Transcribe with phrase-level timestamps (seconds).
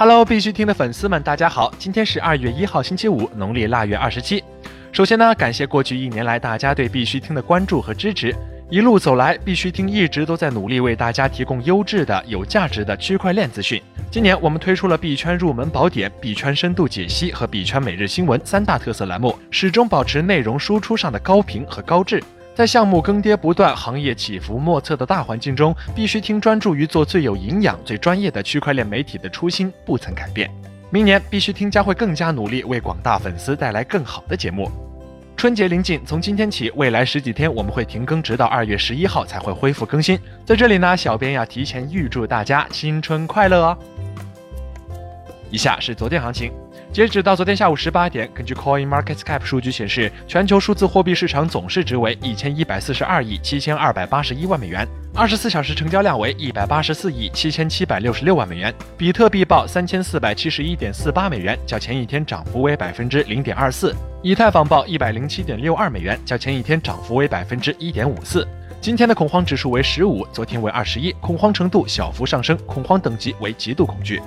[0.00, 1.74] Hello，必须听的粉丝们，大家好！
[1.76, 4.44] 今天是二月一号，星期五，农历腊月二十七。
[4.92, 8.32] 首先呢，感谢过去一年来大家对必须听的关注和支持。
[8.70, 13.82] 一路走来，必须听一直都在努力为大家提供优质的、有价值的区块链资讯。
[14.08, 22.22] 今年我们推出了币圈入门宝典、币圈深度解析和币圈每日新闻三大特色栏目，始终保持内容输出上的高频和高质。
[22.58, 30.50] 在项目更迭不断、行业起伏莫测的大环境中，必须听专注于做最有营养、最专业的区块链媒体的初心不曾改变。
[30.90, 34.68] 明年必须听将会更加努力，为广大粉丝带来更好的节目。
[35.36, 40.18] 春节临近，从今天起，未来十几天我们会停更，直到二月十一号才会恢复更新。
[40.44, 43.78] 在这里呢，小编要提前预祝大家新春快乐哦！
[45.48, 46.50] 以下是昨天行情。
[46.90, 58.74] 截止到昨天下午十八点，根据 Coin Market Cap 数据显示，全球数字货币市场总市值为一千一百四十二亿七千二百八十一万美元，二十四小时成交量为一百八十四亿七千七百六十六万美元。
[58.96, 68.48] 比特币报三千四百七十一点四八美元，较前一天涨幅为百分之零点二四；以太坊报一百零七点六二美元，较前一天涨幅为百分之一点五四。
[68.80, 74.22] 今天的恐慌指数为十五，昨天为二十一，恐慌程度小幅上升，恐慌等级为极度恐惧。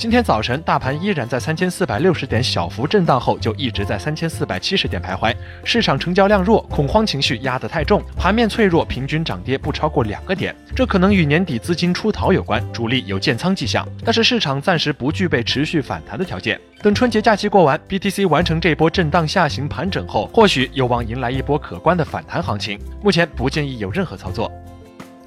[0.00, 5.30] 今天早晨，大盘依然在三千四百六十点小幅震荡后，就一直在三千四百七十点徘徊。
[5.62, 10.56] 市场成交量弱，恐慌情绪压得太重，盘面脆弱，平均涨跌不超过两个点。
[10.74, 13.86] 这可能与年底资金出逃有关，主力有建仓迹象。
[14.02, 16.58] 但是市场暂时不具备持续反弹的条件。
[16.80, 22.80] 等春节假期过完，BTC 完成这波震荡下行盘整后，或许有望迎来一波可观的反弹行情。
[23.02, 24.50] 目前不建议有任何操作。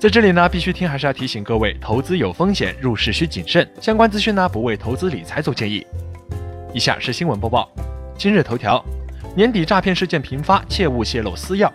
[0.03, 3.65] 在这里呢，必须听还是要提醒各位，投资有风险，入市需谨慎。
[3.79, 5.87] 相关资讯呢，不为投资理财做建议。
[6.73, 7.71] 以下是新闻播报。
[8.17, 8.83] 今日头条：
[9.33, 11.71] 年底诈骗事件频发，切勿泄露私钥。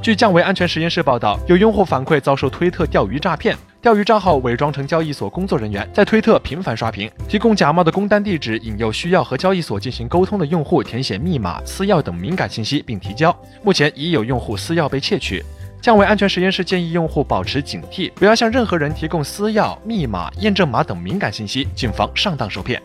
[0.00, 13.36] 据降维安全实验室报道，有用户反馈遭受推特钓鱼诈骗，钓鱼账号伪装成交易所工作人员，在推特频繁刷屏，提供假冒的工单地址，引诱需要和交易所进行沟通的用户填写密码、私钥等敏感信息并提交。
[13.64, 15.42] 目前已有用户私钥被窃取。
[15.84, 22.80] 降维安全实验室建议用户保持警惕，不要向任何人提供私钥、密码、验证码等敏感信息，谨防上当受骗。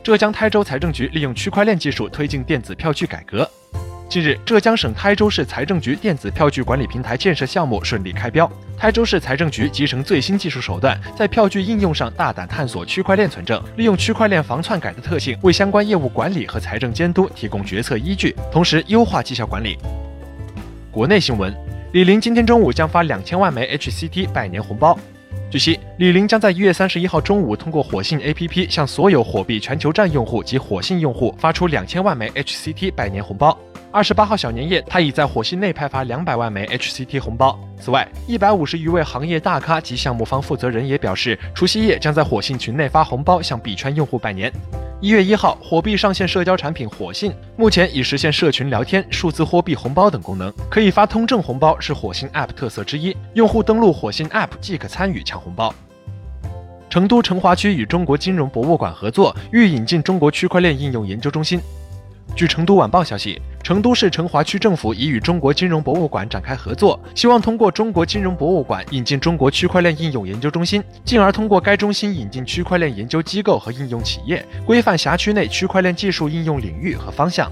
[0.00, 3.50] 浙江台州财政局利用区块链技术推进电子票据改革。
[4.08, 8.48] 近日，浙江省台州市财政局电子票据管理平台建设项目顺利开标。
[8.78, 19.76] 台州市财政局集成最新技术手段，在票据应用上大胆探索区块链存证，利用区块链防篡改的特性，为相关业务管理和财政监督提供决策依据，同时优化绩效管理。
[20.92, 21.52] 国内新闻。
[21.92, 24.96] 李宁今天中午将发两千万枚 HCT 拜年红包。
[25.50, 33.58] 据悉，李宁将在一月三十一号中午通过火信 APP 向所有火币全球站用户及火信用户发出两千万枚 HCT 拜年红包。
[33.90, 37.58] 二十八号小年夜，他已在火信内派发两百万枚 HCT 红包。
[37.80, 44.52] 此外，一百五十余位行业大咖及项目方负责人也表示，除夕夜将在火信群内发红包向币圈用户拜年。
[45.00, 53.16] 一月一号，火币上线社交产品火信，目前已实现社群聊天、数字货币红包等功能，可以发通证红包，是火星 App 特色之一。
[53.32, 55.74] 用户登录火星 App 即可参与抢红包。
[56.90, 61.60] 成都成华区与中国金融博物馆合作，欲引进中国区块链应用研究中心。
[62.36, 77.50] 据成都晚报消息，成都市成华区政府已与中国金融博物馆展开合作，希望通过中国金融博物馆引进中国区块链应用研究中心，进而通过该中心引进区块链研究机构和应用企业，规范辖区内区块链技术应用领域和方向。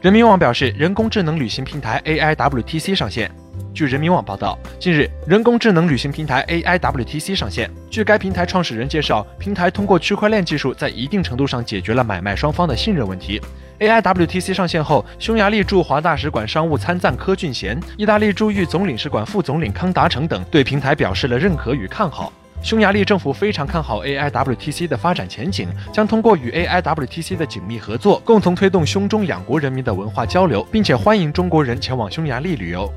[0.00, 3.30] 人民网表示，人工智能旅行平台 AIWTC 上线。
[3.74, 7.68] 据人民网报道，近日，人工智能旅行平台 AIWTC 上线。
[7.90, 13.40] 据该平台创始人介绍，平台通过区块链技术，在一定程度上解决了买卖双方的信任问题。
[13.80, 22.32] AIWTC 上线后，匈牙利驻华大使馆商务参赞柯俊贤、意大利驻豫总领事馆副总领康达成等对平台表示了认可与看好。
[22.62, 32.88] 匈牙利政府非常看好 AIWTC 的发展前景，将通过与 AIWTC 的紧密合作，共同推动匈中两国人民的文化交流，并且欢迎中国人前往匈牙利旅游。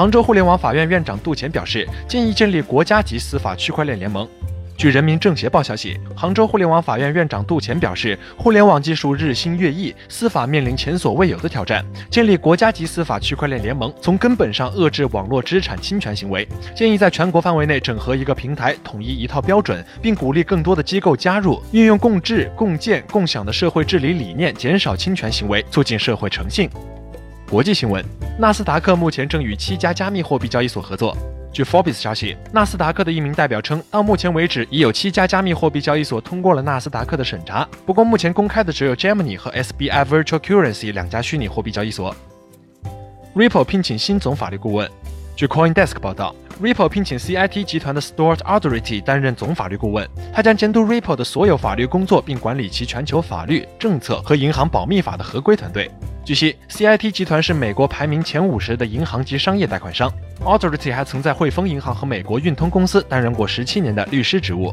[0.00, 4.26] 杭州互联网法院院长杜前表示，建议建立国家级司法区块链联盟。
[4.74, 16.48] 据人民政协报消息，杭州互联网法院院长杜前表示，互联网技术日新月异，司法面临前所未有的挑战，建立国家级司法区块链联盟，从根本上遏制网络资产侵权行为。
[16.74, 26.70] 建议在全国范围内整合一个平台，统一一套标准，并鼓励更多的机构加入，运用共治、共建、共享的社会治理理念，减少侵权行为，促进社会诚信。
[27.50, 28.00] 国际新闻：
[28.38, 31.16] 纳斯达克目前正与七家加密货币交易所合作。
[31.52, 37.66] 据 Forbes 消息，纳斯达克的一名代表称，到目前为止已有七家加密货币交易所通过了纳斯达克的审查。
[37.84, 42.14] 不过，目前公开的只有 Gemini 和 SBI Virtual Currency 两家虚拟货币交易所。
[43.34, 44.88] Ripple 聘请新总法律顾问。
[45.34, 46.32] 据 CoinDesk 报道
[46.62, 55.90] ，Ripple 聘请 CIT 集团的 Stuart Authority 担任总法律顾问，他将监督 Ripple 的所有法律工作，并管理其全球法律、政策和银行保密法的合规团队。
[56.22, 60.12] 据悉，CIT 集团是美国排名前五十的银行及商业贷款商。
[60.44, 64.72] Authority 还曾在汇丰银行和美国运通公司担任过十七年的律师职务。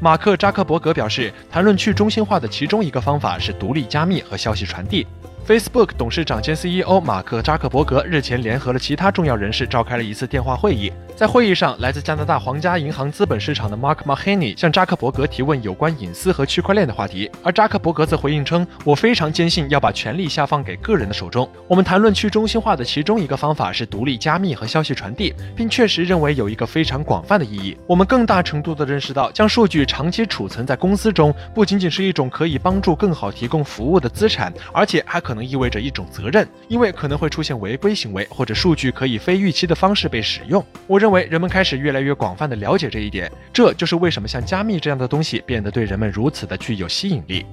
[0.00, 5.06] 马克·扎克伯格表示，谈论去中心化的其中一个方法是独立加密和消息传递。
[5.46, 10.90] Facebook 董事长兼 CEO 马克·扎克伯格日前联合了其他重要人士召开了一次电话会议。
[11.20, 21.46] 在会议上，来自加拿大皇家银行资本市场的 Mark Mahaney 向扎克伯格提问有关隐私和区块链的话题，而扎克伯格则回应称：“我非常坚信要把权力下放给个人的手中。
[21.68, 27.76] 我们谈论去中心化的其中一个方法是独立加密和消息传递，并确实认为有一个非常广泛的意义。
[27.86, 40.64] 我们更大程度地认识到，将数据长期储存在公司中不仅仅是一种可以帮助更好提供服务的资产，而且还可能意味着一种责任，因为可能会出现违规行为或者数据可以非预期的方式被使用。
[40.86, 47.44] 我认因为人们开始越来越广泛的了解这一点，这就是为什么像加密这样的东西变得对人们如此的具有吸引力。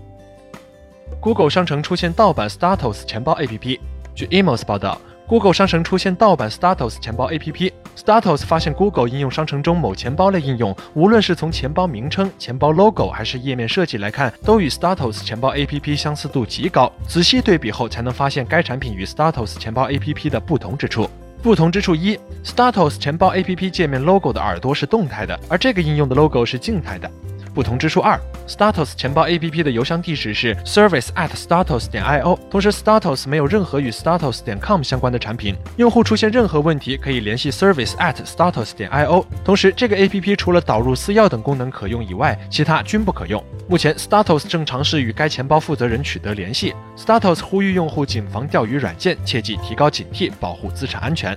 [1.20, 3.80] Google 商城出现盗版 StartUs 钱包 APP。
[4.14, 7.74] 据 Emos 报道，Google 商城出现盗版 StartUs 钱包 APP。
[7.96, 16.94] StartUs 发现 Google 应用商城中某钱包类应用，无论是从钱包名称、钱包 logo 还是页面设计来看，都与 StartUs 钱包 APP 相似度极高。
[17.08, 21.10] 仔细对比后，才能发现该产品与 StartUs 钱包 APP 的不同之处。
[21.42, 27.10] 不同之处一，Status 钱包 APP 界面 logo 的耳朵是动态的，而这个应用的 logo 是静态的。
[27.58, 35.56] 不同之处二，Status 钱包 APP 的邮箱地址是 service at status 点 io，同时 Status 没有任何与 status 点 com 相关的产品。
[35.78, 39.26] 用户出现任何问题可以联系 service at status 点 io。
[39.44, 43.44] 同时，这个 APP 除了导入私钥等功能可用以外，其他均不可用。
[43.68, 46.76] 目前，Status 正尝试与该钱包负责人取得联系。
[46.96, 51.36] Status 呼吁用户谨防钓鱼软件，切记提高警惕，保护资产安全。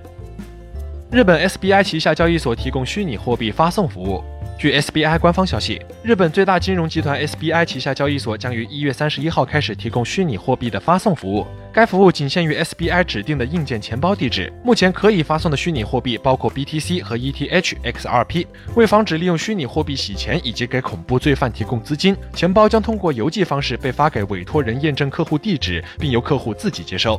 [1.10, 4.22] 日本 SBI 旗下交易所提供虚拟货币发送服务。
[4.60, 11.46] 据 SBI 官方消息，日本最大金融集团 SBI 旗下交易所将于一月三十一号开始提供虚拟货币的发送服务。
[11.72, 14.52] 该服务仅限于 SBI 指定的硬件钱包地址。
[14.62, 18.46] 目前可以发送的虚拟货币包括 BTC 和 ETH、XRP。
[18.74, 27.18] 为防止利用虚拟货币洗钱以及给恐怖罪犯提供资金，钱包将通过邮寄方式被发给委托人验证客户地址，并由客户自己接收。